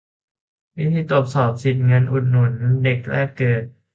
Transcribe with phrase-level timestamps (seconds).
[0.77, 2.51] วิธีตรวจสอบสิทธิ์เงินอุดหนุน
[2.83, 3.63] เด็กแรกเกิด